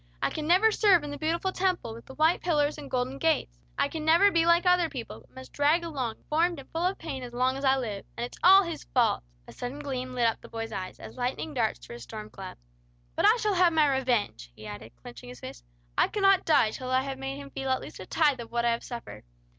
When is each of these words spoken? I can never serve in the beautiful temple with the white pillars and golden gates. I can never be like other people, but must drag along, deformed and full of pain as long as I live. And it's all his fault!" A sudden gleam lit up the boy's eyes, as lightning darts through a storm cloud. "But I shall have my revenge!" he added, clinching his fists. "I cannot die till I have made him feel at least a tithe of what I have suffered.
I 0.19 0.31
can 0.31 0.47
never 0.47 0.71
serve 0.71 1.03
in 1.03 1.11
the 1.11 1.17
beautiful 1.19 1.51
temple 1.51 1.93
with 1.93 2.07
the 2.07 2.15
white 2.15 2.41
pillars 2.41 2.79
and 2.79 2.89
golden 2.89 3.19
gates. 3.19 3.59
I 3.77 3.87
can 3.87 4.03
never 4.03 4.31
be 4.31 4.47
like 4.47 4.65
other 4.65 4.89
people, 4.89 5.19
but 5.19 5.29
must 5.35 5.53
drag 5.53 5.83
along, 5.83 6.15
deformed 6.15 6.57
and 6.59 6.67
full 6.71 6.87
of 6.87 6.97
pain 6.97 7.21
as 7.21 7.33
long 7.35 7.55
as 7.55 7.63
I 7.63 7.77
live. 7.77 8.03
And 8.17 8.25
it's 8.25 8.39
all 8.43 8.63
his 8.63 8.83
fault!" 8.83 9.21
A 9.47 9.51
sudden 9.53 9.77
gleam 9.77 10.15
lit 10.15 10.25
up 10.25 10.41
the 10.41 10.49
boy's 10.49 10.71
eyes, 10.71 10.99
as 10.99 11.17
lightning 11.17 11.53
darts 11.53 11.77
through 11.77 11.97
a 11.97 11.99
storm 11.99 12.31
cloud. 12.31 12.57
"But 13.15 13.25
I 13.27 13.37
shall 13.37 13.53
have 13.53 13.73
my 13.73 13.87
revenge!" 13.95 14.51
he 14.55 14.65
added, 14.65 14.91
clinching 14.95 15.29
his 15.29 15.39
fists. 15.41 15.63
"I 15.95 16.07
cannot 16.07 16.45
die 16.45 16.71
till 16.71 16.89
I 16.89 17.03
have 17.03 17.19
made 17.19 17.37
him 17.37 17.51
feel 17.51 17.69
at 17.69 17.79
least 17.81 17.99
a 17.99 18.07
tithe 18.07 18.39
of 18.39 18.51
what 18.51 18.65
I 18.65 18.71
have 18.71 18.83
suffered. 18.83 19.23